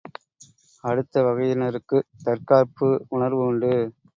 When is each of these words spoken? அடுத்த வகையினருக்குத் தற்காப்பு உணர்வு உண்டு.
அடுத்த 0.83 1.23
வகையினருக்குத் 1.23 2.09
தற்காப்பு 2.23 3.05
உணர்வு 3.09 3.43
உண்டு. 3.45 3.71